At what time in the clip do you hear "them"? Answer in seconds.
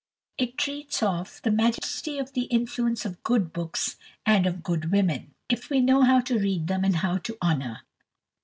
6.65-6.83